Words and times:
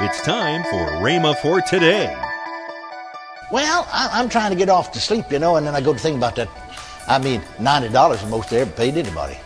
It's 0.00 0.20
time 0.22 0.64
for 0.64 0.90
Rhema 1.04 1.36
for 1.36 1.60
today. 1.60 2.12
Well, 3.52 3.86
I, 3.92 4.10
I'm 4.12 4.28
trying 4.28 4.50
to 4.50 4.56
get 4.56 4.68
off 4.68 4.90
to 4.90 5.00
sleep, 5.00 5.30
you 5.30 5.38
know, 5.38 5.54
and 5.54 5.64
then 5.64 5.76
I 5.76 5.80
go 5.80 5.92
to 5.92 5.98
think 5.98 6.16
about 6.16 6.34
that. 6.34 6.48
I 7.06 7.20
mean, 7.20 7.40
ninety 7.60 7.90
dollars 7.90 8.20
the 8.20 8.26
most 8.26 8.50
they 8.50 8.58
ever 8.58 8.72
paid 8.72 8.96
anybody. 8.96 9.38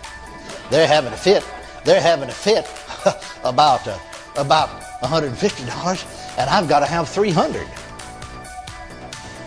They're 0.70 0.86
having 0.88 1.12
a 1.12 1.16
fit. 1.18 1.44
They're 1.84 2.00
having 2.00 2.30
a 2.30 2.32
fit 2.32 2.66
about 3.44 3.86
uh, 3.86 3.98
about 4.36 4.70
one 5.02 5.10
hundred 5.10 5.28
and 5.28 5.38
fifty 5.38 5.66
dollars, 5.66 6.02
and 6.38 6.48
I've 6.48 6.66
got 6.66 6.80
to 6.80 6.86
have 6.86 7.10
three 7.10 7.30
hundred. 7.30 7.68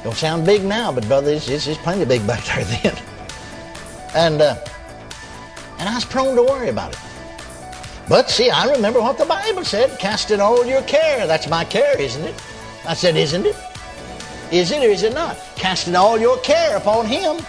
Don't 0.03 0.15
sound 0.15 0.45
big 0.45 0.63
now, 0.63 0.91
but 0.91 1.07
brother, 1.07 1.31
it's, 1.31 1.49
it's, 1.49 1.65
it's 1.65 1.81
plenty 1.81 2.05
big 2.05 2.27
back 2.27 2.43
there 2.45 2.63
then. 2.83 2.95
And 4.13 4.39
uh, 4.39 4.55
and 5.79 5.89
I 5.89 5.95
was 5.95 6.05
prone 6.05 6.35
to 6.35 6.43
worry 6.43 6.69
about 6.69 6.93
it. 6.93 7.10
But 8.11 8.29
see, 8.29 8.49
I 8.49 8.69
remember 8.69 8.99
what 8.99 9.17
the 9.17 9.25
Bible 9.25 9.63
said: 9.63 9.97
"Cast 9.97 10.31
in 10.31 10.41
all 10.41 10.65
your 10.65 10.81
care." 10.81 11.25
That's 11.25 11.47
my 11.47 11.63
care, 11.63 11.97
isn't 11.97 12.25
it? 12.25 12.35
I 12.85 12.93
said, 12.93 13.15
"Isn't 13.15 13.45
it? 13.45 13.55
Is 14.51 14.71
it 14.71 14.83
or 14.83 14.91
is 14.91 15.03
it 15.03 15.13
not?" 15.13 15.37
Casting 15.55 15.95
all 15.95 16.19
your 16.19 16.37
care 16.39 16.75
upon 16.75 17.05
Him, 17.05 17.39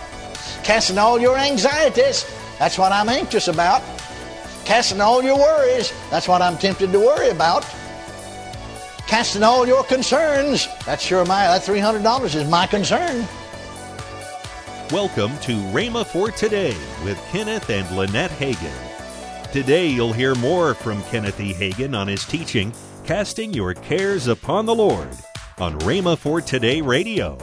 casting 0.63 0.99
all 0.99 1.19
your 1.21 1.37
anxieties. 1.37 2.25
That's 2.61 2.79
what 2.79 2.93
I'm 2.93 3.09
anxious 3.09 3.49
about. 3.49 3.83
Casting 4.65 5.01
all 5.01 5.21
your 5.21 5.37
worries. 5.37 5.93
That's 6.11 6.29
what 6.29 6.41
I'm 6.41 6.57
tempted 6.57 6.93
to 6.93 7.01
worry 7.01 7.31
about. 7.31 7.67
Casting 9.09 9.43
all 9.43 9.67
your 9.67 9.83
concerns. 9.83 10.69
That's 10.87 11.03
sure 11.03 11.25
my 11.25 11.43
that 11.49 11.65
three 11.65 11.81
hundred 11.81 12.05
dollars 12.05 12.37
is 12.37 12.49
my 12.49 12.69
concern. 12.69 13.27
Welcome 14.93 15.37
to 15.39 15.57
Rhema 15.75 16.07
for 16.07 16.31
Today 16.31 16.77
with 17.03 17.19
Kenneth 17.33 17.69
and 17.69 17.91
Lynette 17.97 18.31
Hagin. 18.39 18.92
Today 19.53 19.87
you'll 19.87 20.15
hear 20.15 20.35
more 20.37 20.73
from 20.73 21.03
Kenneth 21.03 21.39
E. 21.39 21.53
Hagin 21.53 21.95
on 21.95 22.09
his 22.09 22.25
teaching, 22.25 22.73
Casting 23.05 23.53
Your 23.53 23.75
Cares 23.75 24.27
Upon 24.27 24.65
the 24.65 24.75
Lord, 24.75 25.11
on 25.59 25.79
Rhema 25.81 26.17
for 26.17 26.41
Today 26.41 26.81
Radio. 26.81 27.37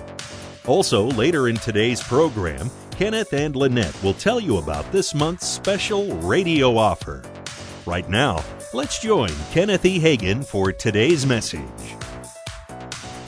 Also, 0.66 1.04
later 1.04 1.50
in 1.50 1.56
today's 1.58 2.02
program, 2.02 2.72
Kenneth 2.90 3.32
and 3.34 3.56
Lynette 3.56 3.96
will 4.02 4.16
tell 4.16 4.40
you 4.40 4.58
about 4.58 4.92
this 4.92 5.14
month's 5.14 5.48
special 5.48 6.08
radio 6.22 6.76
offer. 6.78 7.22
Right 7.86 8.10
now, 8.10 8.44
let's 8.74 8.98
join 8.98 9.30
Kenneth 9.52 9.86
E. 9.86 10.00
Hagin 10.00 10.44
for 10.44 10.72
today's 10.72 11.28
message. 11.28 11.62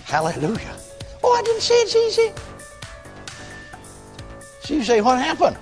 Hallelujah. 0.06 0.76
Oh, 1.24 1.32
I 1.32 1.44
didn't 1.44 1.62
say 1.62 1.76
it's 1.76 1.96
easy. 1.96 2.32
So 4.62 4.74
you 4.74 4.84
say, 4.84 5.02
what 5.02 5.20
happened? 5.20 5.58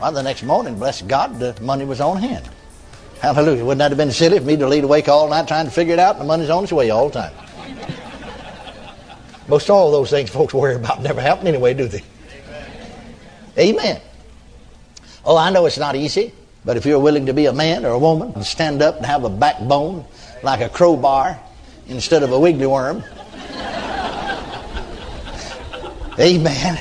Well, 0.00 0.12
the 0.12 0.22
next 0.22 0.42
morning, 0.44 0.78
bless 0.78 1.02
God, 1.02 1.38
the 1.38 1.54
money 1.60 1.84
was 1.84 2.00
on 2.00 2.16
hand. 2.16 2.48
Hallelujah. 3.20 3.62
Wouldn't 3.66 3.80
that 3.80 3.90
have 3.90 3.98
been 3.98 4.12
silly 4.12 4.38
for 4.38 4.44
me 4.46 4.56
to 4.56 4.66
lead 4.66 4.82
awake 4.82 5.10
all 5.10 5.28
night 5.28 5.46
trying 5.46 5.66
to 5.66 5.70
figure 5.70 5.92
it 5.92 5.98
out 5.98 6.14
and 6.14 6.22
the 6.22 6.26
money's 6.26 6.48
on 6.48 6.64
its 6.64 6.72
way 6.72 6.88
all 6.88 7.10
the 7.10 7.20
time? 7.20 7.34
Most 9.46 9.68
all 9.68 9.90
those 9.90 10.08
things 10.08 10.30
folks 10.30 10.54
worry 10.54 10.76
about 10.76 11.02
never 11.02 11.20
happen 11.20 11.46
anyway, 11.46 11.74
do 11.74 11.86
they? 11.86 12.02
Amen. 13.58 13.76
Amen. 13.76 14.00
Oh, 15.22 15.36
I 15.36 15.50
know 15.50 15.66
it's 15.66 15.76
not 15.76 15.94
easy, 15.94 16.32
but 16.64 16.78
if 16.78 16.86
you're 16.86 16.98
willing 16.98 17.26
to 17.26 17.34
be 17.34 17.44
a 17.44 17.52
man 17.52 17.84
or 17.84 17.90
a 17.90 17.98
woman 17.98 18.32
and 18.34 18.46
stand 18.46 18.80
up 18.80 18.96
and 18.96 19.04
have 19.04 19.24
a 19.24 19.28
backbone 19.28 20.06
like 20.42 20.62
a 20.62 20.70
crowbar 20.70 21.38
instead 21.88 22.22
of 22.22 22.32
a 22.32 22.40
wiggly 22.40 22.66
worm, 22.66 23.04
amen, 26.18 26.80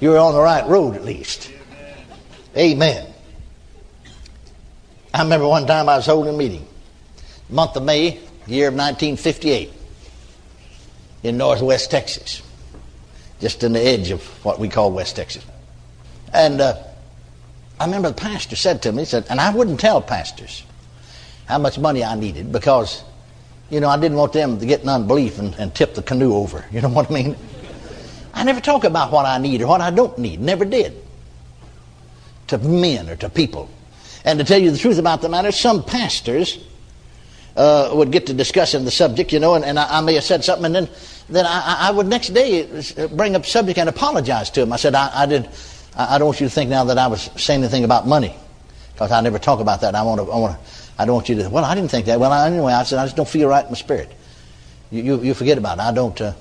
you're 0.00 0.16
on 0.16 0.32
the 0.32 0.40
right 0.40 0.66
road 0.66 0.94
at 0.94 1.04
least. 1.04 1.52
Amen. 2.58 3.06
I 5.14 5.22
remember 5.22 5.46
one 5.46 5.66
time 5.66 5.88
I 5.88 5.96
was 5.96 6.06
holding 6.06 6.34
a 6.34 6.36
meeting, 6.36 6.66
month 7.48 7.76
of 7.76 7.84
May, 7.84 8.20
year 8.48 8.68
of 8.68 8.74
1958, 8.74 9.70
in 11.22 11.36
northwest 11.36 11.90
Texas, 11.90 12.42
just 13.40 13.62
in 13.62 13.74
the 13.74 13.80
edge 13.80 14.10
of 14.10 14.24
what 14.44 14.58
we 14.58 14.68
call 14.68 14.90
West 14.90 15.14
Texas. 15.14 15.46
And 16.32 16.60
uh, 16.60 16.82
I 17.78 17.84
remember 17.84 18.08
the 18.08 18.14
pastor 18.14 18.56
said 18.56 18.82
to 18.82 18.92
me, 18.92 19.02
he 19.02 19.04
said, 19.04 19.26
and 19.30 19.40
I 19.40 19.54
wouldn't 19.54 19.78
tell 19.78 20.02
pastors 20.02 20.64
how 21.46 21.58
much 21.58 21.78
money 21.78 22.02
I 22.02 22.16
needed 22.16 22.50
because, 22.50 23.04
you 23.70 23.78
know, 23.78 23.88
I 23.88 23.98
didn't 24.00 24.18
want 24.18 24.32
them 24.32 24.58
to 24.58 24.66
get 24.66 24.82
in 24.82 24.88
unbelief 24.88 25.38
and, 25.38 25.54
and 25.54 25.72
tip 25.72 25.94
the 25.94 26.02
canoe 26.02 26.34
over. 26.34 26.64
You 26.72 26.80
know 26.80 26.88
what 26.88 27.08
I 27.08 27.14
mean? 27.14 27.36
I 28.34 28.42
never 28.42 28.60
talk 28.60 28.82
about 28.82 29.12
what 29.12 29.26
I 29.26 29.38
need 29.38 29.62
or 29.62 29.68
what 29.68 29.80
I 29.80 29.90
don't 29.90 30.18
need. 30.18 30.40
Never 30.40 30.64
did. 30.64 31.04
To 32.48 32.58
men 32.58 33.08
or 33.08 33.16
to 33.16 33.28
people. 33.28 33.68
And 34.24 34.38
to 34.38 34.44
tell 34.44 34.58
you 34.58 34.70
the 34.70 34.78
truth 34.78 34.98
about 34.98 35.22
the 35.22 35.28
matter, 35.28 35.52
some 35.52 35.82
pastors 35.82 36.58
uh, 37.58 37.90
would 37.92 38.12
get 38.12 38.26
to 38.26 38.34
discussing 38.34 38.84
the 38.84 38.90
subject, 38.90 39.32
you 39.32 39.40
know, 39.40 39.54
and, 39.54 39.64
and 39.64 39.78
I, 39.78 39.98
I, 39.98 40.00
may 40.00 40.14
have 40.14 40.24
said 40.24 40.44
something, 40.44 40.66
and 40.66 40.74
then, 40.74 40.88
then 41.28 41.44
I, 41.44 41.88
I, 41.88 41.90
would 41.90 42.06
next 42.06 42.28
day 42.28 42.62
bring 43.12 43.34
up 43.34 43.42
the 43.42 43.48
subject 43.48 43.78
and 43.78 43.88
apologize 43.88 44.48
to 44.50 44.62
him. 44.62 44.72
I 44.72 44.76
said, 44.76 44.94
I, 44.94 45.10
I 45.12 45.26
did, 45.26 45.48
I, 45.96 46.18
don't 46.18 46.26
want 46.26 46.40
you 46.40 46.46
to 46.46 46.54
think 46.54 46.70
now 46.70 46.84
that 46.84 46.98
I 46.98 47.08
was 47.08 47.30
saying 47.36 47.60
anything 47.60 47.82
about 47.82 48.06
money, 48.06 48.34
because 48.92 49.10
I 49.10 49.20
never 49.22 49.40
talk 49.40 49.58
about 49.58 49.80
that. 49.80 49.96
I 49.96 50.02
want 50.02 50.20
to, 50.20 50.30
I 50.30 50.38
want 50.38 50.54
to, 50.54 50.72
I 50.98 51.04
don't 51.04 51.16
want 51.16 51.28
you 51.28 51.34
to. 51.34 51.50
Well, 51.50 51.64
I 51.64 51.74
didn't 51.74 51.90
think 51.90 52.06
that. 52.06 52.20
Well, 52.20 52.32
anyway, 52.32 52.72
I 52.72 52.84
said 52.84 53.00
I 53.00 53.06
just 53.06 53.16
don't 53.16 53.28
feel 53.28 53.48
right 53.48 53.64
in 53.64 53.70
my 53.70 53.76
spirit. 53.76 54.12
You, 54.92 55.02
you, 55.02 55.22
you 55.22 55.34
forget 55.34 55.58
about 55.58 55.78
it. 55.78 55.82
I 55.82 55.92
don't, 55.92 56.20
uh, 56.20 56.32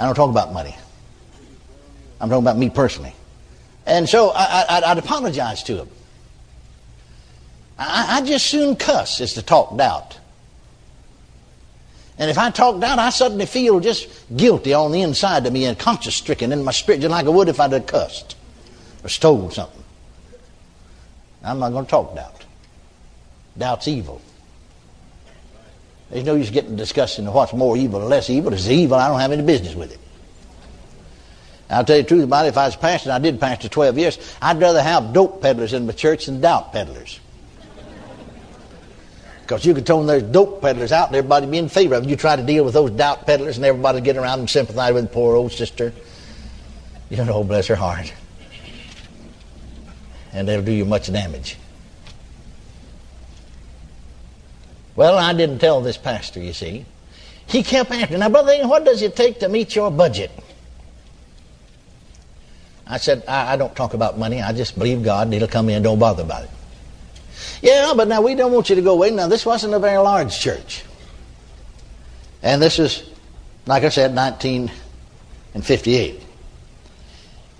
I 0.00 0.06
don't 0.06 0.16
talk 0.16 0.30
about 0.30 0.52
money. 0.52 0.76
I'm 2.20 2.28
talking 2.28 2.42
about 2.42 2.58
me 2.58 2.70
personally. 2.70 3.14
And 3.88 4.06
so 4.06 4.30
I, 4.34 4.80
I, 4.84 4.94
would 4.94 5.02
apologize 5.02 5.62
to 5.64 5.78
him. 5.78 5.88
I, 7.78 8.18
I 8.18 8.26
just 8.26 8.44
soon 8.44 8.76
cuss 8.76 9.18
as 9.22 9.32
to 9.34 9.42
talk 9.42 9.78
doubt. 9.78 10.20
And 12.18 12.30
if 12.30 12.36
I 12.36 12.50
talk 12.50 12.80
doubt, 12.80 12.98
I 12.98 13.08
suddenly 13.08 13.46
feel 13.46 13.80
just 13.80 14.08
guilty 14.36 14.74
on 14.74 14.92
the 14.92 15.00
inside 15.00 15.46
of 15.46 15.54
me 15.54 15.64
and 15.64 15.78
conscience 15.78 16.16
stricken 16.16 16.52
in 16.52 16.62
my 16.64 16.72
spirit, 16.72 17.00
just 17.00 17.10
like 17.10 17.24
I 17.24 17.30
would 17.30 17.48
if 17.48 17.60
I'd 17.60 17.72
have 17.72 17.86
cussed 17.86 18.36
or 19.02 19.08
stole 19.08 19.50
something. 19.50 19.84
I'm 21.42 21.58
not 21.58 21.70
going 21.70 21.86
to 21.86 21.90
talk 21.90 22.14
doubt. 22.14 22.44
Doubt's 23.56 23.88
evil. 23.88 24.20
There's 26.10 26.24
no 26.24 26.34
use 26.34 26.50
getting 26.50 26.76
discussing 26.76 27.24
what's 27.32 27.54
more 27.54 27.74
evil 27.74 28.02
or 28.02 28.06
less 28.06 28.28
evil. 28.28 28.52
It's 28.52 28.68
evil. 28.68 28.98
I 28.98 29.08
don't 29.08 29.20
have 29.20 29.32
any 29.32 29.42
business 29.42 29.74
with 29.74 29.92
it. 29.94 30.00
I'll 31.70 31.84
tell 31.84 31.96
you 31.96 32.02
the 32.02 32.08
truth 32.08 32.24
about 32.24 32.46
it. 32.46 32.48
If 32.48 32.58
I 32.58 32.66
was 32.66 32.76
pastor, 32.76 33.12
I 33.12 33.18
did 33.18 33.40
pastor 33.40 33.68
12 33.68 33.98
years, 33.98 34.36
I'd 34.40 34.60
rather 34.60 34.82
have 34.82 35.12
dope 35.12 35.42
peddlers 35.42 35.74
in 35.74 35.86
my 35.86 35.92
church 35.92 36.26
than 36.26 36.40
doubt 36.40 36.72
peddlers. 36.72 37.20
Because 39.42 39.64
you 39.64 39.74
could 39.74 39.86
tell 39.86 39.98
them 39.98 40.06
there's 40.06 40.22
dope 40.22 40.60
peddlers 40.60 40.92
out 40.92 41.08
and 41.08 41.16
everybody 41.16 41.46
be 41.46 41.58
in 41.58 41.68
favor 41.68 41.94
of 41.94 42.04
it. 42.04 42.08
You 42.10 42.16
try 42.16 42.36
to 42.36 42.42
deal 42.42 42.64
with 42.64 42.74
those 42.74 42.90
doubt 42.90 43.26
peddlers 43.26 43.56
and 43.56 43.64
everybody 43.64 44.00
get 44.00 44.16
around 44.16 44.40
and 44.40 44.50
sympathize 44.50 44.92
with 44.92 45.04
the 45.04 45.10
poor 45.10 45.36
old 45.36 45.52
sister. 45.52 45.92
You 47.10 47.24
know, 47.24 47.42
bless 47.44 47.66
her 47.68 47.76
heart. 47.76 48.12
And 50.32 50.46
they'll 50.46 50.62
do 50.62 50.72
you 50.72 50.84
much 50.84 51.10
damage. 51.10 51.56
Well, 54.96 55.16
I 55.16 55.32
didn't 55.32 55.60
tell 55.60 55.80
this 55.80 55.96
pastor, 55.96 56.40
you 56.40 56.52
see. 56.52 56.84
He 57.46 57.62
kept 57.62 57.90
asking, 57.90 58.18
now, 58.18 58.28
brother, 58.28 58.66
what 58.68 58.84
does 58.84 59.00
it 59.00 59.16
take 59.16 59.40
to 59.40 59.48
meet 59.48 59.74
your 59.74 59.90
budget? 59.90 60.30
I 62.88 62.96
said, 62.96 63.22
I, 63.28 63.52
I 63.52 63.56
don't 63.56 63.74
talk 63.76 63.94
about 63.94 64.18
money. 64.18 64.40
I 64.40 64.52
just 64.52 64.78
believe 64.78 65.02
God 65.02 65.26
and 65.26 65.34
He'll 65.34 65.46
come 65.46 65.68
in. 65.68 65.82
Don't 65.82 65.98
bother 65.98 66.22
about 66.22 66.44
it. 66.44 66.50
Yeah, 67.60 67.92
but 67.96 68.08
now 68.08 68.22
we 68.22 68.34
don't 68.34 68.52
want 68.52 68.70
you 68.70 68.76
to 68.76 68.82
go 68.82 68.94
away. 68.94 69.10
Now, 69.10 69.28
this 69.28 69.44
wasn't 69.44 69.74
a 69.74 69.78
very 69.78 69.98
large 69.98 70.38
church. 70.38 70.84
And 72.42 72.62
this 72.62 72.78
is, 72.78 73.08
like 73.66 73.84
I 73.84 73.88
said, 73.88 74.14
1958. 74.14 76.22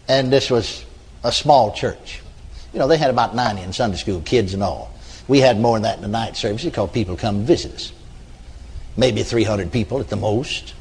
And 0.08 0.32
this 0.32 0.50
was 0.50 0.84
a 1.24 1.32
small 1.32 1.72
church. 1.72 2.22
You 2.72 2.78
know, 2.78 2.86
they 2.86 2.96
had 2.96 3.10
about 3.10 3.34
90 3.34 3.62
in 3.62 3.72
Sunday 3.72 3.96
school, 3.96 4.20
kids 4.22 4.54
and 4.54 4.62
all. 4.62 4.92
We 5.26 5.40
had 5.40 5.60
more 5.60 5.76
than 5.76 5.82
that 5.82 5.96
in 5.96 6.02
the 6.02 6.08
night 6.08 6.36
service 6.36 6.64
because 6.64 6.90
people 6.90 7.16
come 7.16 7.44
visit 7.44 7.74
us. 7.74 7.92
Maybe 8.96 9.22
300 9.22 9.70
people 9.70 10.00
at 10.00 10.08
the 10.08 10.16
most. 10.16 10.74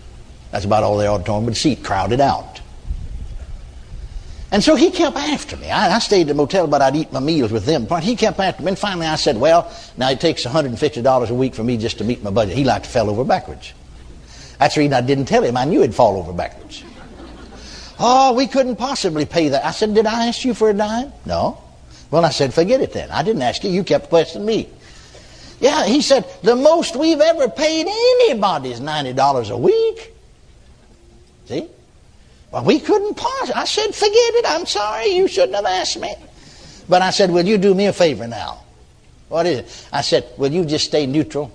That's 0.52 0.64
about 0.64 0.84
all 0.84 0.98
the 0.98 1.08
auditorium 1.08 1.46
would 1.46 1.58
seat, 1.58 1.84
crowded 1.84 2.22
out. 2.22 2.62
And 4.52 4.64
so 4.64 4.76
he 4.76 4.92
kept 4.92 5.18
after 5.18 5.58
me. 5.58 5.70
I, 5.70 5.96
I, 5.96 6.00
stayed 6.00 6.22
at 6.22 6.28
the 6.28 6.34
motel, 6.34 6.68
but 6.68 6.82
I'd 6.82 6.96
eat 6.96 7.12
my 7.12 7.20
meals 7.20 7.52
with 7.52 7.66
them. 7.66 7.86
But 7.86 8.04
he 8.04 8.16
kept 8.16 8.40
after 8.40 8.64
me. 8.64 8.70
And 8.70 8.80
finally 8.80 9.06
I 9.06 9.16
said, 9.16 9.38
well, 9.38 9.72
now 9.98 10.10
it 10.10 10.22
takes 10.22 10.46
$150 10.46 11.30
a 11.30 11.34
week 11.34 11.54
for 11.54 11.64
me 11.64 11.78
just 11.78 11.98
to 11.98 12.06
meet 12.06 12.24
my 12.24 12.32
budget. 12.32 12.56
He 12.56 12.64
liked 12.64 12.86
to 12.86 12.92
fell 12.92 13.10
over 13.10 13.26
backwards. 13.26 13.74
That's 14.58 14.76
the 14.76 14.82
reason 14.82 14.94
I 14.94 15.02
didn't 15.02 15.26
tell 15.26 15.44
him. 15.44 15.58
I 15.58 15.66
knew 15.66 15.82
he'd 15.82 15.94
fall 15.94 16.18
over 16.18 16.32
backwards. 16.32 16.84
Oh, 18.00 18.34
we 18.34 18.48
couldn't 18.48 18.78
possibly 18.78 19.26
pay 19.26 19.50
that. 19.50 19.66
I 19.66 19.72
said, 19.72 19.94
did 19.94 20.06
I 20.06 20.28
ask 20.28 20.46
you 20.46 20.54
for 20.54 20.70
a 20.70 20.74
dime? 20.74 21.12
No. 21.26 21.62
Well, 22.10 22.24
I 22.24 22.30
said, 22.30 22.54
forget 22.54 22.80
it 22.80 22.94
then. 22.94 23.12
I 23.12 23.24
didn't 23.24 23.42
ask 23.42 23.64
you. 23.64 23.70
You 23.70 23.84
kept 23.84 24.10
questioning 24.10 24.46
me. 24.46 24.70
Yeah, 25.60 25.86
he 25.86 26.02
said, 26.02 26.26
the 26.44 26.56
most 26.56 26.96
we've 26.96 27.20
ever 27.20 27.50
paid 27.50 27.88
anybody 27.88 28.72
is 28.72 28.80
$90 28.80 29.50
a 29.50 29.58
week. 29.58 30.14
See? 31.48 31.68
Well, 32.52 32.64
we 32.64 32.80
couldn't 32.80 33.16
possibly. 33.16 33.54
I 33.54 33.66
said, 33.66 33.94
forget 33.94 34.12
it. 34.14 34.46
I'm 34.48 34.66
sorry. 34.66 35.08
You 35.08 35.28
shouldn't 35.28 35.56
have 35.56 35.66
asked 35.66 36.00
me. 36.00 36.16
But 36.88 37.02
I 37.02 37.10
said, 37.10 37.32
will 37.32 37.46
you 37.46 37.58
do 37.58 37.74
me 37.74 37.88
a 37.88 37.94
favor 37.94 38.28
now? 38.28 38.64
What 39.28 39.46
is 39.46 39.60
it? 39.60 39.88
I 39.92 40.02
said, 40.02 40.26
will 40.38 40.52
you 40.52 40.64
just 40.64 40.86
stay 40.86 41.06
neutral 41.06 41.52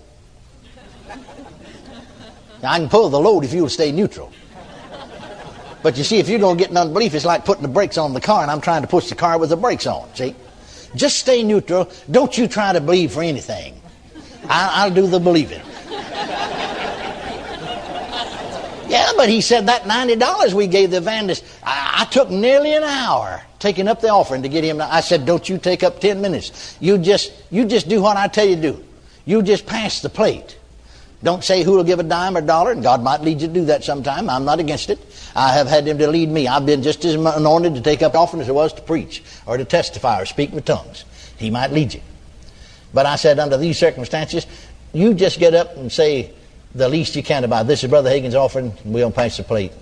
I 2.64 2.78
can 2.78 2.88
pull 2.88 3.08
the 3.08 3.18
load 3.18 3.44
if 3.44 3.52
you'll 3.52 3.68
stay 3.68 3.90
neutral. 3.90 4.32
But 5.82 5.98
you 5.98 6.04
see, 6.04 6.18
if 6.18 6.28
you're 6.28 6.38
going 6.38 6.56
to 6.56 6.62
get 6.62 6.70
in 6.70 6.76
unbelief, 6.76 7.12
it's 7.14 7.24
like 7.24 7.44
putting 7.44 7.62
the 7.62 7.68
brakes 7.68 7.98
on 7.98 8.14
the 8.14 8.20
car, 8.20 8.42
and 8.42 8.50
I'm 8.50 8.60
trying 8.60 8.82
to 8.82 8.88
push 8.88 9.08
the 9.08 9.16
car 9.16 9.36
with 9.38 9.50
the 9.50 9.56
brakes 9.56 9.86
on. 9.86 10.14
See? 10.14 10.36
Just 10.94 11.18
stay 11.18 11.42
neutral. 11.42 11.90
Don't 12.10 12.36
you 12.38 12.46
try 12.46 12.72
to 12.72 12.80
believe 12.80 13.12
for 13.12 13.22
anything. 13.22 13.80
I, 14.48 14.86
will 14.86 14.94
do 14.94 15.06
the 15.08 15.18
believing. 15.18 15.60
Yeah, 19.12 19.16
but 19.16 19.28
he 19.28 19.40
said 19.40 19.66
that 19.68 19.82
$90 19.82 20.54
we 20.54 20.66
gave 20.66 20.90
the 20.90 20.98
evangelist, 20.98 21.44
I, 21.62 22.02
I, 22.02 22.04
took 22.06 22.30
nearly 22.30 22.74
an 22.74 22.82
hour 22.82 23.42
taking 23.58 23.88
up 23.88 24.00
the 24.00 24.08
offering 24.08 24.42
to 24.42 24.48
get 24.48 24.64
him. 24.64 24.80
I 24.80 25.00
said, 25.00 25.24
don't 25.26 25.48
you 25.48 25.58
take 25.58 25.82
up 25.82 26.00
10 26.00 26.20
minutes. 26.20 26.76
You 26.80 26.98
just, 26.98 27.32
you 27.50 27.64
just 27.64 27.88
do 27.88 28.02
what 28.02 28.16
I 28.16 28.28
tell 28.28 28.46
you 28.46 28.56
to 28.56 28.62
do. 28.62 28.84
You 29.24 29.42
just 29.42 29.66
pass 29.66 30.00
the 30.00 30.08
plate. 30.08 30.58
Don't 31.22 31.44
say 31.44 31.62
who 31.62 31.72
will 31.72 31.84
give 31.84 32.00
a 32.00 32.02
dime 32.02 32.36
or 32.36 32.40
dollar, 32.40 32.72
and 32.72 32.82
God 32.82 33.02
might 33.02 33.20
lead 33.20 33.40
you 33.40 33.46
to 33.46 33.54
do 33.54 33.64
that 33.66 33.84
sometime. 33.84 34.28
I'm 34.28 34.44
not 34.44 34.58
against 34.58 34.90
it. 34.90 34.98
I 35.36 35.52
have 35.52 35.68
had 35.68 35.86
him 35.86 35.98
to 35.98 36.08
lead 36.08 36.28
me. 36.28 36.48
I've 36.48 36.66
been 36.66 36.82
just 36.82 37.04
as 37.04 37.14
anointed 37.14 37.76
to 37.76 37.80
take 37.80 38.02
up 38.02 38.16
offering 38.16 38.42
as 38.42 38.48
I 38.48 38.52
was 38.52 38.72
to 38.74 38.82
preach 38.82 39.22
or 39.46 39.56
to 39.56 39.64
testify 39.64 40.20
or 40.20 40.26
speak 40.26 40.52
with 40.52 40.64
tongues. 40.64 41.04
He 41.36 41.50
might 41.50 41.70
lead 41.70 41.94
you. 41.94 42.00
But 42.92 43.06
I 43.06 43.16
said, 43.16 43.38
under 43.38 43.56
these 43.56 43.78
circumstances, 43.78 44.46
you 44.92 45.14
just 45.14 45.38
get 45.38 45.54
up 45.54 45.76
and 45.76 45.90
say 45.90 46.32
the 46.74 46.88
least 46.88 47.16
you 47.16 47.22
can 47.22 47.44
about 47.44 47.66
this 47.66 47.84
is 47.84 47.90
Brother 47.90 48.10
Hagin's 48.10 48.34
offering, 48.34 48.72
We 48.84 49.00
don't 49.00 49.14
pass 49.14 49.36
the 49.36 49.42
plate. 49.42 49.72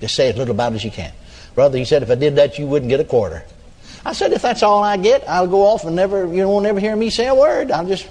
Just 0.00 0.14
say 0.14 0.30
as 0.30 0.36
little 0.36 0.54
about 0.54 0.72
it 0.72 0.76
as 0.76 0.84
you 0.84 0.90
can. 0.90 1.12
Brother, 1.54 1.78
he 1.78 1.84
said, 1.84 2.02
if 2.02 2.10
I 2.10 2.16
did 2.16 2.36
that, 2.36 2.58
you 2.58 2.66
wouldn't 2.66 2.88
get 2.88 3.00
a 3.00 3.04
quarter. 3.04 3.44
I 4.04 4.12
said, 4.12 4.32
if 4.32 4.42
that's 4.42 4.62
all 4.62 4.82
I 4.82 4.96
get, 4.96 5.28
I'll 5.28 5.46
go 5.46 5.62
off 5.62 5.84
and 5.84 5.96
never, 5.96 6.26
you 6.26 6.46
won't 6.48 6.64
never 6.64 6.80
hear 6.80 6.94
me 6.96 7.10
say 7.10 7.26
a 7.26 7.34
word. 7.34 7.70
I'll 7.70 7.86
just 7.86 8.08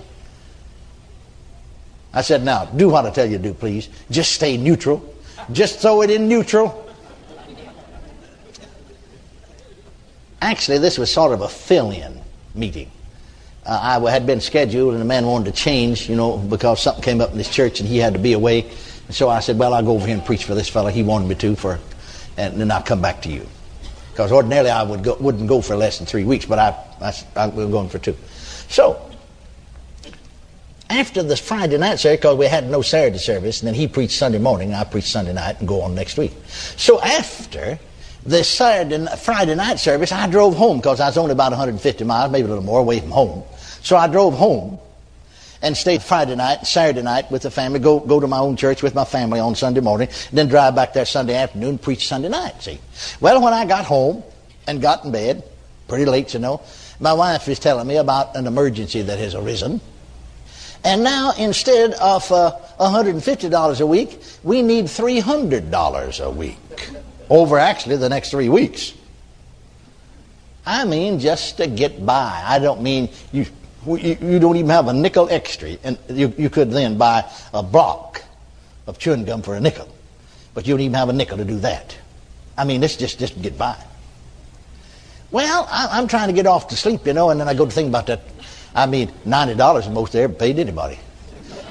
I 2.13 2.21
said, 2.21 2.43
now, 2.43 2.65
do 2.65 2.89
what 2.89 3.05
I 3.05 3.09
tell 3.09 3.25
you 3.25 3.37
to 3.37 3.43
do, 3.43 3.53
please. 3.53 3.89
Just 4.11 4.33
stay 4.33 4.55
neutral. 4.55 5.15
Just 5.51 5.79
throw 5.79 6.03
it 6.03 6.11
in 6.11 6.27
neutral. 6.27 6.79
Actually, 10.39 10.77
this 10.77 10.97
was 10.97 11.11
sort 11.11 11.31
of 11.31 11.41
a 11.41 11.49
fill-in 11.49 12.21
meeting. 12.53 12.91
Uh, 13.65 13.99
I 14.05 14.11
had 14.11 14.25
been 14.25 14.41
scheduled, 14.41 14.93
and 14.93 15.01
the 15.01 15.05
man 15.05 15.25
wanted 15.25 15.45
to 15.45 15.51
change, 15.51 16.09
you 16.09 16.15
know, 16.15 16.37
because 16.37 16.81
something 16.81 17.03
came 17.03 17.21
up 17.21 17.31
in 17.31 17.37
this 17.37 17.49
church, 17.49 17.79
and 17.79 17.87
he 17.87 17.97
had 17.97 18.13
to 18.13 18.19
be 18.19 18.33
away. 18.33 18.61
And 19.07 19.15
so 19.15 19.29
I 19.29 19.39
said, 19.39 19.57
well, 19.57 19.73
I'll 19.73 19.83
go 19.83 19.93
over 19.93 20.05
here 20.05 20.15
and 20.15 20.25
preach 20.25 20.43
for 20.43 20.55
this 20.55 20.67
fellow. 20.67 20.89
He 20.89 21.03
wanted 21.03 21.27
me 21.27 21.35
to, 21.35 21.55
for, 21.55 21.79
and 22.37 22.59
then 22.59 22.71
I'll 22.71 22.83
come 22.83 23.01
back 23.01 23.21
to 23.23 23.29
you. 23.29 23.47
Because 24.11 24.31
ordinarily 24.31 24.69
I 24.69 24.83
would 24.83 25.03
go, 25.03 25.15
wouldn't 25.15 25.47
go 25.47 25.61
for 25.61 25.75
less 25.75 25.97
than 25.97 26.05
three 26.05 26.23
weeks, 26.23 26.45
but 26.45 26.59
I, 26.59 26.75
I, 27.01 27.47
I 27.47 27.49
going 27.49 27.89
for 27.89 27.99
two. 27.99 28.15
So 28.69 29.09
after 30.89 31.23
the 31.23 31.35
Friday 31.35 31.77
night 31.77 31.99
service, 31.99 32.19
because 32.19 32.37
we 32.37 32.45
had 32.45 32.69
no 32.69 32.81
Saturday 32.81 33.17
service, 33.17 33.61
and 33.61 33.67
then 33.67 33.73
he 33.73 33.87
preached 33.87 34.17
Sunday 34.17 34.37
morning, 34.37 34.69
and 34.69 34.77
I 34.77 34.83
preached 34.83 35.07
Sunday 35.07 35.33
night, 35.33 35.59
and 35.59 35.67
go 35.67 35.81
on 35.81 35.95
next 35.95 36.17
week. 36.17 36.33
So 36.47 37.01
after 37.01 37.79
the 38.25 38.43
Saturday, 38.43 39.05
Friday 39.17 39.55
night 39.55 39.79
service, 39.79 40.11
I 40.11 40.27
drove 40.27 40.55
home 40.55 40.77
because 40.77 40.99
I 40.99 41.07
was 41.07 41.17
only 41.17 41.31
about 41.31 41.51
150 41.51 42.03
miles, 42.03 42.31
maybe 42.31 42.45
a 42.45 42.49
little 42.49 42.63
more, 42.63 42.79
away 42.79 42.99
from 42.99 43.11
home. 43.11 43.43
So 43.83 43.97
I 43.97 44.07
drove 44.07 44.33
home 44.33 44.79
and 45.61 45.75
stayed 45.77 46.01
Friday 46.01 46.35
night, 46.35 46.65
Saturday 46.65 47.01
night 47.01 47.29
with 47.29 47.43
the 47.43 47.51
family, 47.51 47.79
go, 47.79 47.99
go 47.99 48.19
to 48.19 48.27
my 48.27 48.39
own 48.39 48.55
church 48.55 48.81
with 48.81 48.95
my 48.95 49.05
family 49.05 49.39
on 49.39 49.55
Sunday 49.55 49.81
morning, 49.81 50.09
then 50.31 50.47
drive 50.47 50.75
back 50.75 50.93
there 50.93 51.05
Sunday 51.05 51.35
afternoon, 51.35 51.77
preach 51.77 52.07
Sunday 52.07 52.29
night, 52.29 52.61
see. 52.61 52.79
Well, 53.19 53.41
when 53.41 53.53
I 53.53 53.65
got 53.65 53.85
home 53.85 54.23
and 54.67 54.81
got 54.81 55.05
in 55.05 55.11
bed, 55.11 55.43
pretty 55.87 56.05
late, 56.05 56.33
you 56.33 56.39
know, 56.39 56.61
my 56.99 57.13
wife 57.13 57.47
is 57.47 57.59
telling 57.59 57.87
me 57.87 57.97
about 57.97 58.35
an 58.35 58.47
emergency 58.47 59.01
that 59.01 59.19
has 59.19 59.35
arisen. 59.35 59.81
And 60.85 61.03
now 61.03 61.31
instead 61.37 61.93
of 61.93 62.29
uh, 62.31 62.57
$150 62.79 63.81
a 63.81 63.85
week, 63.85 64.21
we 64.43 64.61
need 64.61 64.85
$300 64.85 66.25
a 66.25 66.29
week 66.31 66.89
over 67.29 67.57
actually 67.57 67.97
the 67.97 68.09
next 68.09 68.31
three 68.31 68.49
weeks. 68.49 68.93
I 70.65 70.85
mean, 70.85 71.19
just 71.19 71.57
to 71.57 71.67
get 71.67 72.05
by. 72.05 72.41
I 72.45 72.59
don't 72.59 72.81
mean 72.81 73.09
you, 73.31 73.45
you, 73.85 74.39
don't 74.39 74.55
even 74.55 74.69
have 74.69 74.87
a 74.87 74.93
nickel 74.93 75.27
extra. 75.29 75.77
And 75.83 75.97
you, 76.09 76.33
you 76.37 76.49
could 76.49 76.71
then 76.71 76.97
buy 76.97 77.29
a 77.53 77.63
block 77.63 78.23
of 78.87 78.97
chewing 78.99 79.25
gum 79.25 79.41
for 79.41 79.55
a 79.55 79.59
nickel. 79.59 79.87
But 80.53 80.67
you 80.67 80.73
don't 80.73 80.81
even 80.81 80.93
have 80.93 81.09
a 81.09 81.13
nickel 81.13 81.37
to 81.37 81.45
do 81.45 81.59
that. 81.59 81.97
I 82.57 82.63
mean, 82.65 82.83
it's 82.83 82.95
just, 82.95 83.19
just 83.19 83.41
get 83.41 83.57
by. 83.57 83.77
Well, 85.31 85.67
I, 85.69 85.97
am 85.97 86.07
trying 86.07 86.27
to 86.27 86.33
get 86.33 86.45
off 86.45 86.67
to 86.67 86.75
sleep, 86.75 87.07
you 87.07 87.13
know, 87.13 87.31
and 87.31 87.39
then 87.39 87.47
I 87.47 87.55
go 87.55 87.65
to 87.65 87.71
think 87.71 87.89
about 87.89 88.05
that 88.07 88.21
I 88.75 88.85
mean, 88.85 89.11
ninety 89.25 89.55
dollars 89.55 89.85
is 89.85 89.91
most 89.91 90.13
they 90.13 90.23
ever 90.23 90.33
paid 90.33 90.57
anybody. 90.57 90.99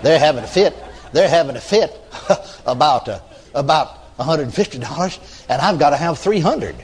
They're 0.03 0.19
having 0.19 0.44
a 0.44 0.47
fit. 0.47 0.75
They're 1.12 1.29
having 1.29 1.56
a 1.56 1.61
fit 1.61 1.99
about 2.67 3.09
uh, 3.09 3.20
about 3.55 3.99
one 4.17 4.29
hundred 4.29 4.56
and 4.56 5.62
I've 5.62 5.79
got 5.79 5.91
to 5.91 5.97
have 5.97 6.19
three 6.19 6.41
hundred. 6.41 6.76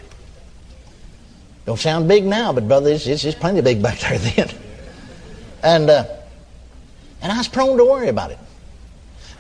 Don't 1.67 1.79
sound 1.79 2.09
big 2.09 2.25
now, 2.25 2.53
but 2.53 2.67
brother, 2.67 2.91
it's, 2.91 3.07
it's, 3.07 3.25
it's 3.25 3.39
plenty 3.39 3.61
big 3.61 3.83
back 3.83 3.99
there 4.01 4.19
then. 4.19 4.49
And 5.69 5.91
uh, 5.91 6.05
and 7.21 7.33
I 7.33 7.39
was 7.39 7.49
prone 7.49 7.77
to 7.77 7.85
worry 7.85 8.09
about 8.09 8.31
it. 8.31 8.39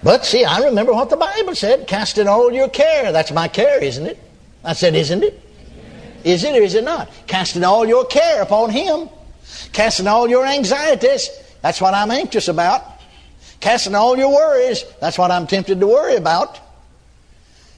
But 0.02 0.24
see, 0.24 0.44
I 0.44 0.58
remember 0.60 0.92
what 0.92 1.10
the 1.10 1.16
Bible 1.16 1.54
said: 1.54 1.86
"Cast 1.86 2.18
in 2.18 2.28
all 2.28 2.52
your 2.52 2.68
care." 2.68 3.12
That's 3.12 3.32
my 3.32 3.48
care, 3.48 3.82
isn't 3.82 4.06
it? 4.06 4.18
I 4.62 4.74
said, 4.74 4.94
"Isn't 4.94 5.22
it? 5.22 5.42
Is 6.24 6.44
it 6.44 6.54
or 6.54 6.62
is 6.62 6.74
it 6.74 6.84
not?" 6.84 7.10
Casting 7.26 7.64
all 7.64 7.86
your 7.86 8.04
care 8.04 8.42
upon 8.42 8.70
Him 8.70 9.08
Casting 9.72 10.06
all 10.06 10.28
your 10.28 10.46
anxieties, 10.46 11.30
that's 11.62 11.80
what 11.80 11.94
I'm 11.94 12.10
anxious 12.10 12.48
about. 12.48 12.82
Casting 13.60 13.94
all 13.94 14.16
your 14.16 14.32
worries, 14.32 14.84
that's 15.00 15.18
what 15.18 15.30
I'm 15.30 15.46
tempted 15.46 15.80
to 15.80 15.86
worry 15.86 16.16
about. 16.16 16.60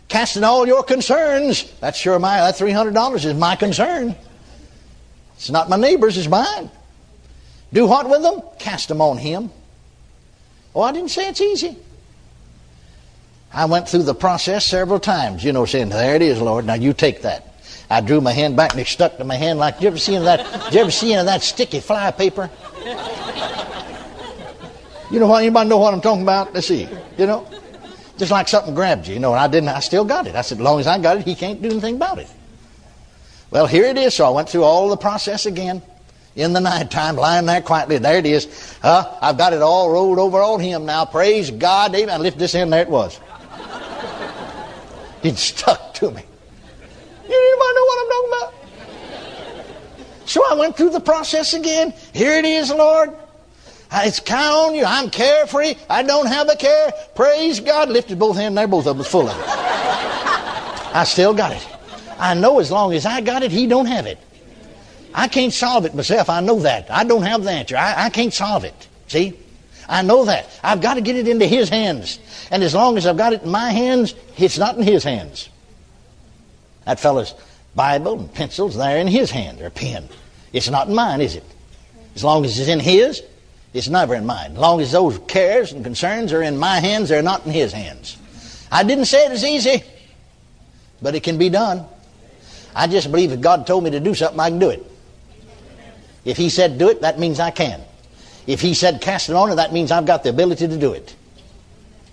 Casting 0.08 0.44
all 0.44 0.66
your 0.66 0.82
concerns, 0.82 1.70
that's 1.80 1.98
sure 1.98 2.18
my, 2.18 2.38
that 2.38 2.56
$300 2.56 3.24
is 3.24 3.34
my 3.34 3.56
concern. 3.56 4.16
It's 5.36 5.50
not 5.50 5.68
my 5.68 5.76
neighbor's, 5.76 6.18
it's 6.18 6.28
mine. 6.28 6.70
Do 7.72 7.86
what 7.86 8.08
with 8.08 8.22
them? 8.22 8.42
Cast 8.58 8.88
them 8.88 9.00
on 9.00 9.18
him. 9.18 9.50
Oh, 10.74 10.82
I 10.82 10.92
didn't 10.92 11.10
say 11.10 11.28
it's 11.28 11.40
easy. 11.40 11.76
I 13.52 13.64
went 13.64 13.88
through 13.88 14.04
the 14.04 14.14
process 14.14 14.64
several 14.64 15.00
times, 15.00 15.42
you 15.42 15.52
know, 15.52 15.64
saying, 15.64 15.88
There 15.88 16.14
it 16.14 16.22
is, 16.22 16.40
Lord, 16.40 16.66
now 16.66 16.74
you 16.74 16.92
take 16.92 17.22
that. 17.22 17.46
I 17.88 18.00
drew 18.00 18.20
my 18.20 18.32
hand 18.32 18.56
back 18.56 18.72
and 18.72 18.80
it 18.80 18.86
stuck 18.86 19.16
to 19.18 19.24
my 19.24 19.34
hand 19.34 19.58
like, 19.58 19.74
did 19.76 19.82
you 19.82 19.88
ever 19.88 19.98
see 19.98 20.14
any 20.14 20.24
of 20.24 20.24
that, 20.26 20.64
did 20.64 20.74
you 20.74 20.80
ever 20.80 20.92
see 20.92 21.12
any 21.12 21.20
of 21.20 21.26
that 21.26 21.42
sticky 21.42 21.80
fly 21.80 22.12
paper? 22.12 22.48
You 25.10 25.18
know 25.18 25.26
what, 25.26 25.42
anybody 25.42 25.68
know 25.68 25.78
what 25.78 25.92
I'm 25.92 26.00
talking 26.00 26.22
about? 26.22 26.54
Let's 26.54 26.68
see, 26.68 26.88
you 27.18 27.26
know? 27.26 27.50
Just 28.16 28.30
like 28.30 28.46
something 28.46 28.74
grabbed 28.76 29.08
you, 29.08 29.14
you 29.14 29.20
know, 29.20 29.32
and 29.32 29.40
I 29.40 29.48
didn't, 29.48 29.70
I 29.70 29.80
still 29.80 30.04
got 30.04 30.28
it. 30.28 30.36
I 30.36 30.42
said, 30.42 30.58
as 30.58 30.62
long 30.62 30.78
as 30.78 30.86
I 30.86 31.00
got 31.00 31.16
it, 31.16 31.26
he 31.26 31.34
can't 31.34 31.60
do 31.60 31.68
anything 31.68 31.96
about 31.96 32.18
it. 32.18 32.28
Well, 33.50 33.66
here 33.66 33.86
it 33.86 33.98
is. 33.98 34.14
So 34.14 34.24
I 34.24 34.30
went 34.30 34.48
through 34.48 34.62
all 34.62 34.88
the 34.88 34.96
process 34.96 35.46
again 35.46 35.82
in 36.36 36.52
the 36.52 36.60
nighttime, 36.60 37.16
lying 37.16 37.46
there 37.46 37.60
quietly. 37.60 37.98
There 37.98 38.18
it 38.18 38.26
is. 38.26 38.78
Uh, 38.82 39.18
I've 39.20 39.36
got 39.36 39.52
it 39.52 39.62
all 39.62 39.90
rolled 39.90 40.18
over 40.18 40.38
on 40.38 40.60
him 40.60 40.86
now. 40.86 41.04
Praise 41.04 41.50
God. 41.50 41.94
Amen. 41.94 42.10
I 42.10 42.18
lift 42.18 42.38
this 42.38 42.54
in. 42.54 42.70
There 42.70 42.82
it 42.82 42.88
was. 42.88 43.18
it 45.22 45.36
stuck 45.36 45.94
to 45.94 46.10
me. 46.10 46.22
You 47.28 47.36
anybody 47.36 47.74
know 47.74 47.84
what 47.84 47.98
I'm 48.00 48.08
talking 48.08 48.28
about? 48.28 48.54
So 50.28 50.42
I 50.48 50.54
went 50.54 50.76
through 50.76 50.90
the 50.90 51.00
process 51.00 51.54
again. 51.54 51.92
Here 52.12 52.34
it 52.34 52.44
is, 52.44 52.70
Lord. 52.70 53.16
It's 53.92 54.20
count 54.20 54.54
on 54.54 54.74
you. 54.76 54.84
I'm 54.84 55.10
carefree. 55.10 55.74
I 55.88 56.04
don't 56.04 56.26
have 56.26 56.48
a 56.48 56.54
care. 56.54 56.92
Praise 57.16 57.58
God. 57.58 57.88
Lifted 57.88 58.18
both 58.18 58.36
hands 58.36 58.54
there. 58.54 58.68
Both 58.68 58.86
of 58.86 58.96
them 58.96 58.98
was 58.98 59.08
full 59.08 59.28
of 59.28 59.36
it. 59.36 59.44
I 60.92 61.04
still 61.04 61.34
got 61.34 61.52
it. 61.52 61.66
I 62.18 62.34
know 62.34 62.60
as 62.60 62.70
long 62.70 62.92
as 62.92 63.06
I 63.06 63.20
got 63.20 63.42
it, 63.42 63.50
he 63.50 63.66
don't 63.66 63.86
have 63.86 64.06
it. 64.06 64.18
I 65.14 65.28
can't 65.28 65.52
solve 65.52 65.84
it 65.86 65.94
myself. 65.94 66.30
I 66.30 66.40
know 66.40 66.60
that. 66.60 66.90
I 66.90 67.04
don't 67.04 67.22
have 67.22 67.44
the 67.44 67.50
answer. 67.50 67.76
I, 67.76 68.06
I 68.06 68.10
can't 68.10 68.32
solve 68.32 68.64
it. 68.64 68.88
See? 69.08 69.36
I 69.88 70.02
know 70.02 70.24
that. 70.26 70.48
I've 70.62 70.80
got 70.80 70.94
to 70.94 71.00
get 71.00 71.16
it 71.16 71.26
into 71.26 71.46
his 71.46 71.68
hands. 71.68 72.20
And 72.50 72.62
as 72.62 72.74
long 72.74 72.96
as 72.96 73.06
I've 73.06 73.16
got 73.16 73.32
it 73.32 73.42
in 73.42 73.50
my 73.50 73.70
hands, 73.70 74.14
it's 74.38 74.56
not 74.56 74.76
in 74.76 74.82
his 74.82 75.02
hands. 75.02 75.48
That 76.84 77.00
fellow's 77.00 77.34
Bible 77.74 78.20
and 78.20 78.32
pencils, 78.32 78.76
they're 78.76 78.98
in 78.98 79.08
his 79.08 79.30
hand, 79.30 79.60
or 79.60 79.70
pen. 79.70 80.08
It's 80.52 80.68
not 80.68 80.88
in 80.88 80.94
mine, 80.94 81.20
is 81.20 81.36
it? 81.36 81.44
As 82.14 82.24
long 82.24 82.44
as 82.44 82.58
it's 82.58 82.68
in 82.68 82.80
his, 82.80 83.22
it's 83.72 83.88
never 83.88 84.14
in 84.14 84.26
mine. 84.26 84.52
As 84.52 84.58
long 84.58 84.80
as 84.80 84.92
those 84.92 85.18
cares 85.28 85.72
and 85.72 85.84
concerns 85.84 86.32
are 86.32 86.42
in 86.42 86.56
my 86.56 86.80
hands, 86.80 87.08
they're 87.08 87.22
not 87.22 87.46
in 87.46 87.52
his 87.52 87.72
hands. 87.72 88.16
I 88.70 88.82
didn't 88.82 89.04
say 89.04 89.26
it 89.26 89.30
was 89.30 89.44
easy, 89.44 89.84
but 91.02 91.14
it 91.14 91.22
can 91.22 91.38
be 91.38 91.48
done. 91.48 91.84
I 92.74 92.86
just 92.86 93.10
believe 93.10 93.32
if 93.32 93.40
God 93.40 93.66
told 93.66 93.84
me 93.84 93.90
to 93.90 94.00
do 94.00 94.14
something, 94.14 94.38
I 94.38 94.50
can 94.50 94.58
do 94.58 94.70
it. 94.70 94.89
If 96.24 96.36
He 96.36 96.48
said 96.48 96.78
do 96.78 96.88
it, 96.88 97.00
that 97.02 97.18
means 97.18 97.40
I 97.40 97.50
can. 97.50 97.80
If 98.46 98.60
He 98.60 98.74
said 98.74 99.00
cast 99.00 99.28
it 99.28 99.34
on 99.34 99.54
that 99.56 99.72
means 99.72 99.90
I've 99.90 100.06
got 100.06 100.22
the 100.22 100.30
ability 100.30 100.68
to 100.68 100.76
do 100.76 100.92
it. 100.92 101.14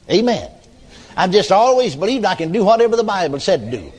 Amen. 0.10 0.50
I've 1.16 1.32
just 1.32 1.52
always 1.52 1.96
believed 1.96 2.26
I 2.26 2.36
can 2.36 2.52
do 2.52 2.64
whatever 2.64 2.96
the 2.96 3.04
Bible 3.04 3.40
said 3.40 3.72
to 3.72 3.78
do. 3.78 3.92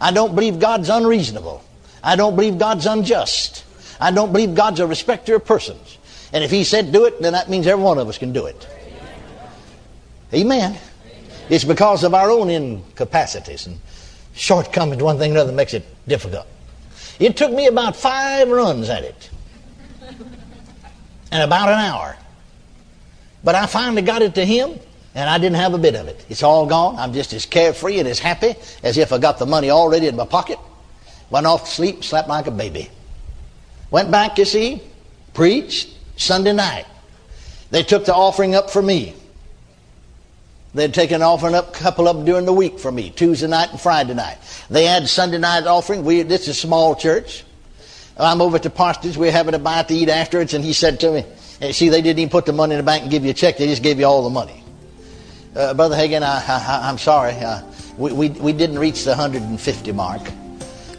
I 0.00 0.12
don't 0.12 0.34
believe 0.34 0.58
God's 0.58 0.88
unreasonable. 0.88 1.64
I 2.02 2.16
don't 2.16 2.36
believe 2.36 2.58
God's 2.58 2.86
unjust. 2.86 3.64
I 4.00 4.10
don't 4.10 4.32
believe 4.32 4.54
God's 4.54 4.80
a 4.80 4.86
respecter 4.86 5.36
of 5.36 5.44
persons. 5.44 5.98
And 6.32 6.42
if 6.42 6.50
He 6.50 6.64
said 6.64 6.92
do 6.92 7.06
it, 7.06 7.22
then 7.22 7.32
that 7.32 7.48
means 7.48 7.66
every 7.66 7.82
one 7.82 7.98
of 7.98 8.08
us 8.08 8.18
can 8.18 8.32
do 8.32 8.46
it. 8.46 8.68
Amen. 10.34 10.78
It's 11.48 11.64
because 11.64 12.04
of 12.04 12.14
our 12.14 12.30
own 12.30 12.48
incapacities 12.48 13.66
and 13.66 13.78
shortcomings, 14.34 15.02
one 15.02 15.18
thing 15.18 15.32
or 15.32 15.34
another 15.34 15.52
makes 15.52 15.74
it 15.74 15.84
difficult. 16.08 16.46
It 17.22 17.36
took 17.36 17.52
me 17.52 17.68
about 17.68 17.94
five 17.94 18.48
runs 18.48 18.90
at 18.90 19.04
it 19.04 19.30
and 21.30 21.42
about 21.42 21.68
an 21.68 21.78
hour. 21.78 22.16
But 23.44 23.54
I 23.54 23.66
finally 23.66 24.02
got 24.02 24.22
it 24.22 24.34
to 24.34 24.44
him, 24.44 24.76
and 25.14 25.30
I 25.30 25.38
didn't 25.38 25.54
have 25.54 25.72
a 25.72 25.78
bit 25.78 25.94
of 25.94 26.08
it. 26.08 26.26
It's 26.28 26.42
all 26.42 26.66
gone. 26.66 26.96
I'm 26.96 27.12
just 27.12 27.32
as 27.32 27.46
carefree 27.46 28.00
and 28.00 28.08
as 28.08 28.18
happy 28.18 28.56
as 28.82 28.98
if 28.98 29.12
I 29.12 29.18
got 29.18 29.38
the 29.38 29.46
money 29.46 29.70
already 29.70 30.08
in 30.08 30.16
my 30.16 30.26
pocket. 30.26 30.58
Went 31.30 31.46
off 31.46 31.66
to 31.66 31.70
sleep, 31.70 32.02
slept 32.02 32.28
like 32.28 32.48
a 32.48 32.50
baby. 32.50 32.90
Went 33.92 34.10
back, 34.10 34.36
you 34.36 34.44
see, 34.44 34.82
preached 35.32 35.90
Sunday 36.16 36.52
night. 36.52 36.86
They 37.70 37.84
took 37.84 38.04
the 38.04 38.14
offering 38.14 38.56
up 38.56 38.68
for 38.68 38.82
me. 38.82 39.14
They'd 40.74 40.94
take 40.94 41.10
an 41.10 41.22
offering 41.22 41.54
up, 41.54 41.76
a 41.76 41.78
couple 41.78 42.08
of 42.08 42.16
them 42.16 42.24
during 42.24 42.46
the 42.46 42.52
week 42.52 42.78
for 42.78 42.90
me, 42.90 43.10
Tuesday 43.10 43.46
night 43.46 43.70
and 43.70 43.80
Friday 43.80 44.14
night. 44.14 44.38
They 44.70 44.86
had 44.86 45.06
Sunday 45.08 45.38
night 45.38 45.66
offering. 45.66 46.04
We, 46.04 46.22
this 46.22 46.42
is 46.42 46.48
a 46.48 46.54
small 46.54 46.94
church. 46.94 47.44
I'm 48.16 48.40
over 48.40 48.56
at 48.56 48.62
the 48.62 48.70
parsonage. 48.70 49.16
We're 49.16 49.32
having 49.32 49.54
a 49.54 49.58
bite 49.58 49.88
to 49.88 49.94
eat 49.94 50.08
afterwards, 50.08 50.54
and 50.54 50.64
he 50.64 50.72
said 50.72 51.00
to 51.00 51.12
me, 51.12 51.24
See, 51.72 51.90
they 51.90 52.02
didn't 52.02 52.18
even 52.18 52.30
put 52.30 52.46
the 52.46 52.52
money 52.52 52.74
in 52.74 52.78
the 52.78 52.84
bank 52.84 53.02
and 53.02 53.10
give 53.10 53.24
you 53.24 53.30
a 53.30 53.34
check. 53.34 53.56
They 53.56 53.68
just 53.68 53.82
gave 53.82 54.00
you 54.00 54.06
all 54.06 54.24
the 54.24 54.30
money. 54.30 54.64
Uh, 55.54 55.74
Brother 55.74 55.94
Hagin, 55.94 56.22
I, 56.22 56.88
am 56.88 56.98
sorry. 56.98 57.34
Uh, 57.34 57.62
we, 57.96 58.12
we, 58.12 58.28
we, 58.30 58.52
didn't 58.52 58.78
reach 58.78 59.04
the 59.04 59.10
150 59.10 59.92
mark. 59.92 60.22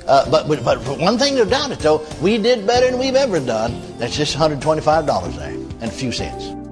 Uh, 0.07 0.29
but, 0.29 0.47
but, 0.47 0.63
but 0.63 0.99
one 0.99 1.17
thing 1.17 1.35
to 1.35 1.45
doubt 1.45 1.71
it, 1.71 1.79
though, 1.79 2.05
we 2.21 2.37
did 2.37 2.65
better 2.65 2.89
than 2.89 2.99
we've 2.99 3.15
ever 3.15 3.39
done. 3.39 3.81
That's 3.97 4.15
just 4.15 4.37
$125 4.37 5.35
there 5.35 5.49
and 5.49 5.83
a 5.83 5.89
few 5.89 6.11
cents. 6.11 6.62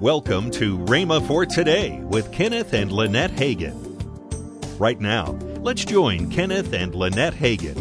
Welcome 0.00 0.50
to 0.52 0.76
Rhema 0.76 1.24
for 1.24 1.46
Today 1.46 2.00
with 2.00 2.32
Kenneth 2.32 2.74
and 2.74 2.90
Lynette 2.90 3.30
Hagin. 3.30 3.80
Right 4.80 5.00
now, 5.00 5.38
let's 5.60 5.84
join 5.84 6.28
Kenneth 6.32 6.72
and 6.72 6.92
Lynette 6.96 7.32
Hagin. 7.32 7.76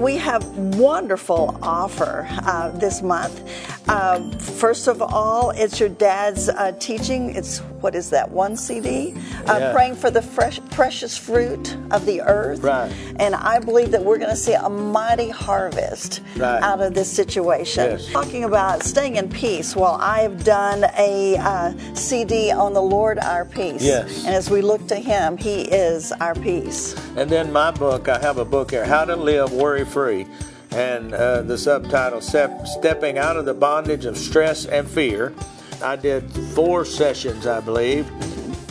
We 0.00 0.16
have 0.16 0.42
wonderful 0.78 1.58
offer 1.60 2.26
uh, 2.30 2.70
this 2.70 3.02
month. 3.02 3.38
Uh, 3.88 4.30
first 4.38 4.88
of 4.88 5.02
all, 5.02 5.50
it's 5.50 5.78
your 5.78 5.88
dad's 5.88 6.48
uh, 6.48 6.72
teaching. 6.78 7.34
It's 7.34 7.58
what 7.84 7.94
is 7.94 8.10
that? 8.10 8.30
One 8.30 8.56
CD. 8.56 9.14
Uh, 9.46 9.58
yeah. 9.58 9.72
Praying 9.72 9.96
for 9.96 10.10
the 10.10 10.22
fresh, 10.22 10.58
precious 10.70 11.18
fruit 11.18 11.76
of 11.90 12.06
the 12.06 12.22
earth. 12.22 12.60
Right. 12.60 12.90
And 13.16 13.34
I 13.34 13.58
believe 13.58 13.90
that 13.90 14.02
we're 14.02 14.16
going 14.16 14.30
to 14.30 14.36
see 14.36 14.54
a 14.54 14.70
mighty 14.70 15.28
harvest 15.28 16.22
right. 16.36 16.62
out 16.62 16.80
of 16.80 16.94
this 16.94 17.12
situation. 17.12 17.90
Yes. 17.90 18.10
Talking 18.10 18.44
about 18.44 18.82
staying 18.82 19.16
in 19.16 19.28
peace. 19.28 19.76
Well, 19.76 19.98
I've 20.00 20.44
done 20.44 20.86
a 20.96 21.36
uh, 21.36 21.74
CD 21.94 22.50
on 22.50 22.72
the 22.72 22.82
Lord 22.82 23.18
our 23.18 23.44
peace. 23.44 23.82
Yes. 23.82 24.24
And 24.24 24.34
as 24.34 24.48
we 24.48 24.62
look 24.62 24.86
to 24.88 24.96
Him, 24.96 25.36
He 25.36 25.62
is 25.62 26.10
our 26.12 26.34
peace. 26.34 26.94
And 27.16 27.28
then 27.28 27.52
my 27.52 27.70
book, 27.70 28.08
I 28.08 28.18
have 28.18 28.38
a 28.38 28.44
book 28.46 28.70
here, 28.70 28.86
How 28.86 29.04
to 29.04 29.14
Live 29.14 29.52
Worry 29.52 29.84
Free 29.84 30.26
and 30.74 31.14
uh, 31.14 31.42
the 31.42 31.56
subtitle 31.56 32.20
Stepping 32.20 33.16
Out 33.16 33.36
of 33.36 33.44
the 33.44 33.54
Bondage 33.54 34.06
of 34.06 34.18
Stress 34.18 34.66
and 34.66 34.88
Fear. 34.88 35.32
I 35.80 35.94
did 35.94 36.28
four 36.54 36.84
sessions, 36.84 37.46
I 37.46 37.60
believe, 37.60 38.10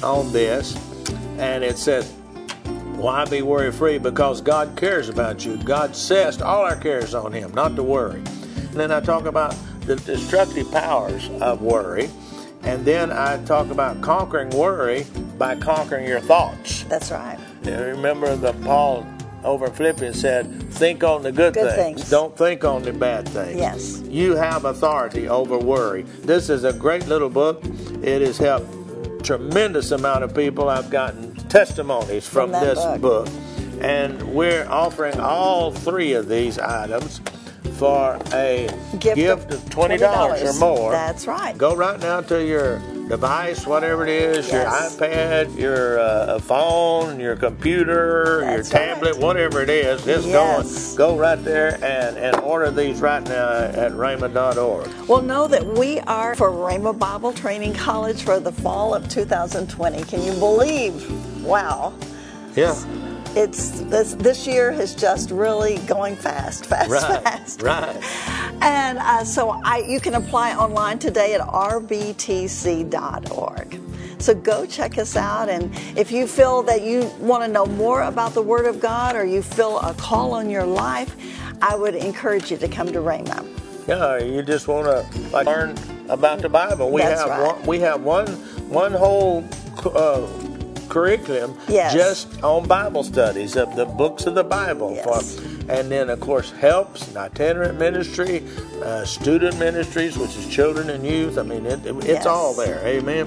on 0.04 0.32
this, 0.34 0.76
and 1.38 1.64
it 1.64 1.78
said, 1.78 2.04
Why 2.98 3.24
be 3.26 3.42
worry 3.42 3.72
free? 3.72 4.00
Because 4.00 4.42
God 4.42 4.76
cares 4.76 5.08
about 5.08 5.46
you. 5.46 5.56
God 5.64 5.96
says 5.96 6.42
all 6.42 6.64
our 6.64 6.76
cares 6.76 7.16
on 7.16 7.32
Him, 7.32 7.54
not 7.54 7.78
to 7.78 7.84
worry. 7.84 8.20
And 8.20 8.74
then 8.74 8.92
I 8.92 9.00
talk 9.00 9.26
about 9.26 9.56
the 9.86 9.96
destructive 9.96 10.70
powers 10.72 11.30
of 11.42 11.62
worry. 11.62 12.10
And 12.64 12.84
then 12.86 13.12
I 13.12 13.44
talk 13.46 13.70
about 13.70 14.02
conquering 14.02 14.50
worry 14.50 15.06
by 15.38 15.56
conquering 15.56 16.08
your 16.08 16.22
thoughts. 16.22 16.84
That's 16.84 17.12
right. 17.12 17.38
remember 17.64 18.36
the 18.36 18.54
Paul 18.64 19.06
over 19.44 19.68
in 19.68 19.74
Philippians 19.74 20.20
said, 20.20 20.72
think 20.74 21.04
on 21.04 21.24
the 21.24 21.32
good, 21.32 21.54
good 21.54 21.76
things. 21.76 22.00
things. 22.00 22.10
Don't 22.10 22.38
think 22.38 22.64
on 22.64 22.84
the 22.84 22.94
bad 22.94 23.28
things. 23.28 23.60
Yes. 23.60 24.02
You 24.08 24.36
have 24.36 24.66
authority 24.66 25.28
over 25.28 25.58
worry. 25.58 26.04
This 26.22 26.50
is 26.50 26.64
a 26.64 26.74
great 26.74 27.08
little 27.08 27.30
book. 27.30 27.64
It 28.02 28.22
has 28.22 28.38
helped 28.38 28.68
tremendous 29.24 29.92
amount 29.92 30.24
of 30.24 30.36
people. 30.36 30.70
I've 30.70 30.90
gotten 30.90 31.36
testimonies 31.48 32.28
from, 32.28 32.52
from 32.52 32.62
this 32.62 32.80
book. 33.00 33.26
book. 33.26 33.30
And 33.82 34.22
we're 34.34 34.68
offering 34.68 35.20
all 35.20 35.72
three 35.72 36.14
of 36.14 36.30
these 36.30 36.60
items 36.60 37.22
for 37.84 38.18
a 38.34 38.70
gift, 38.98 39.16
gift 39.18 39.52
of 39.52 39.60
$20, 39.66 40.00
$20 40.00 40.56
or 40.56 40.60
more. 40.60 40.92
That's 40.92 41.28
right. 41.28 41.58
Go 41.58 41.76
right 41.76 42.00
now 42.00 42.22
to 42.22 42.42
your 42.42 42.80
device, 43.10 43.68
whatever 43.68 44.04
it 44.04 44.10
is, 44.10 44.48
yes. 44.50 44.98
your 44.98 45.10
iPad, 45.10 45.60
your 45.60 46.00
uh, 46.00 46.40
phone, 46.40 47.20
your 47.20 47.36
computer, 47.36 48.40
That's 48.40 48.72
your 48.72 48.80
tablet, 48.80 49.14
right. 49.16 49.22
whatever 49.22 49.62
it 49.62 49.70
is, 49.70 50.06
just 50.06 50.30
yes. 50.30 50.96
go, 50.96 51.10
go 51.10 51.20
right 51.20 51.44
there 51.44 51.74
and, 51.84 52.18
and 52.18 52.38
order 52.38 52.72
these 52.72 53.02
right 53.02 53.22
now 53.24 53.50
at 53.50 53.92
rhema.org. 53.92 55.10
Well, 55.10 55.22
know 55.22 55.50
that 55.50 55.66
we 55.66 56.00
are 56.02 56.36
for 56.36 56.52
Rhema 56.52 56.98
Bible 56.98 57.34
Training 57.34 57.74
College 57.74 58.24
for 58.24 58.40
the 58.40 58.54
fall 58.54 58.96
of 58.96 59.10
2020. 59.10 60.04
Can 60.06 60.24
you 60.24 60.32
believe? 60.40 61.44
Wow. 61.44 61.94
Yeah 62.56 63.03
it's 63.36 63.82
this 63.82 64.14
this 64.16 64.46
year 64.46 64.72
is 64.72 64.94
just 64.94 65.32
really 65.32 65.78
going 65.80 66.16
fast, 66.16 66.66
fast, 66.68 66.90
right, 66.90 67.24
fast. 67.24 67.62
Right. 67.62 67.98
And 68.62 69.00
uh, 69.00 69.24
so 69.26 69.60
I, 69.64 69.80
you 69.80 70.00
can 70.00 70.14
apply 70.16 70.56
online 70.56 71.00
today 71.00 71.34
at 71.34 71.42
rbtc.org. 71.42 72.20
So 74.20 74.34
go 74.34 74.66
check 74.66 74.98
us 74.98 75.16
out, 75.18 75.50
and 75.50 75.74
if 75.98 76.12
you 76.12 76.28
feel 76.28 76.62
that 76.64 76.84
you 76.84 77.12
want 77.20 77.44
to 77.44 77.50
know 77.50 77.66
more 77.66 78.04
about 78.04 78.34
the 78.34 78.42
Word 78.42 78.66
of 78.66 78.80
God, 78.80 79.16
or 79.18 79.26
you 79.26 79.42
feel 79.42 79.80
a 79.80 79.94
call 79.96 80.34
on 80.34 80.50
your 80.50 80.66
life, 80.66 81.16
I 81.62 81.76
would 81.76 81.96
encourage 81.96 82.50
you 82.52 82.58
to 82.58 82.68
come 82.68 82.88
to 82.88 83.00
Rhema. 83.00 83.46
Yeah, 83.88 84.18
you 84.20 84.42
just 84.44 84.68
want 84.70 84.86
to 84.86 85.06
like 85.32 85.46
learn 85.46 85.78
about 86.08 86.42
the 86.42 86.48
Bible. 86.50 86.90
We 86.90 87.02
That's 87.02 87.22
have 87.22 87.30
right. 87.32 87.54
one, 87.54 87.66
we 87.66 87.80
have 87.80 88.02
one 88.02 88.28
one 88.70 88.94
whole. 88.94 89.44
Uh, 89.84 90.28
curriculum 90.94 91.58
yes. 91.68 91.92
just 91.92 92.44
on 92.44 92.68
Bible 92.68 93.04
studies 93.04 93.56
of 93.56 93.76
the 93.76 93.86
books 93.86 94.28
of 94.28 94.36
the 94.36 94.44
Bible. 94.44 94.94
Yes. 94.94 95.36
For, 95.36 95.72
and 95.72 95.90
then, 95.90 96.10
of 96.12 96.20
course, 96.20 96.52
helps, 96.52 97.08
and 97.08 97.18
itinerant 97.18 97.80
ministry, 97.80 98.44
uh, 98.84 99.04
student 99.04 99.58
ministries, 99.58 100.18
which 100.18 100.38
is 100.38 100.48
children 100.48 100.92
and 100.92 101.04
youth. 101.06 101.40
I 101.40 101.44
mean, 101.44 101.66
it, 101.66 101.84
it, 101.86 101.96
it's 101.98 102.08
yes. 102.08 102.26
all 102.28 102.54
there. 102.54 102.80
Amen. 102.86 103.26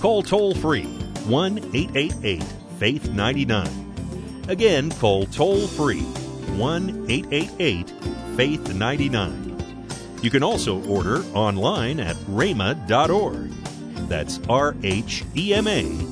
Call 0.00 0.22
toll 0.22 0.54
free 0.54 0.86
1 1.26 1.58
888 1.74 2.42
Faith 2.78 3.10
99. 3.10 4.44
Again, 4.48 4.90
call 4.92 5.26
toll 5.26 5.66
free 5.66 6.00
1 6.00 7.06
888 7.10 7.90
Faith 8.36 8.74
99. 8.74 9.76
You 10.22 10.30
can 10.30 10.42
also 10.42 10.82
order 10.84 11.22
online 11.34 12.00
at 12.00 12.16
rhema.org. 12.30 13.50
That's 14.08 14.40
R 14.48 14.74
H 14.82 15.24
E 15.36 15.54
M 15.54 15.66
A 15.66 16.11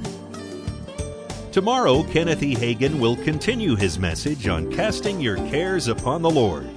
Tomorrow, 1.51 2.03
Kenneth 2.03 2.43
E. 2.43 2.55
Hagin 2.55 2.97
will 2.97 3.17
continue 3.17 3.75
his 3.75 3.99
message 3.99 4.47
on 4.47 4.71
casting 4.71 5.19
your 5.19 5.35
cares 5.49 5.89
upon 5.89 6.21
the 6.21 6.29
Lord. 6.29 6.69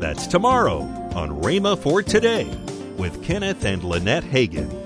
That's 0.00 0.28
tomorrow 0.28 0.82
on 1.16 1.42
Rhema 1.42 1.76
for 1.76 2.00
Today 2.00 2.48
with 2.96 3.24
Kenneth 3.24 3.64
and 3.64 3.82
Lynette 3.82 4.22
Hagin. 4.22 4.83